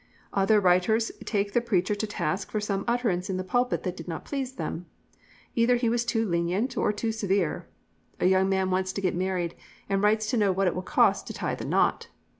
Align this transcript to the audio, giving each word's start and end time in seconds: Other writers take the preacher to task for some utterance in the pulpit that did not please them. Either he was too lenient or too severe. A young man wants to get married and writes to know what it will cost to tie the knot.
Other 0.33 0.59
writers 0.59 1.11
take 1.25 1.53
the 1.53 1.61
preacher 1.61 1.93
to 1.93 2.07
task 2.07 2.49
for 2.49 2.59
some 2.59 2.85
utterance 2.87 3.29
in 3.29 3.37
the 3.37 3.43
pulpit 3.43 3.83
that 3.83 3.95
did 3.95 4.07
not 4.07 4.25
please 4.25 4.53
them. 4.53 4.87
Either 5.53 5.75
he 5.75 5.89
was 5.89 6.05
too 6.05 6.27
lenient 6.27 6.75
or 6.75 6.91
too 6.91 7.11
severe. 7.11 7.67
A 8.19 8.25
young 8.25 8.49
man 8.49 8.71
wants 8.71 8.91
to 8.93 9.01
get 9.01 9.13
married 9.13 9.55
and 9.87 10.01
writes 10.01 10.25
to 10.31 10.37
know 10.37 10.51
what 10.51 10.65
it 10.65 10.73
will 10.73 10.81
cost 10.81 11.27
to 11.27 11.33
tie 11.33 11.53
the 11.53 11.65
knot. 11.65 12.07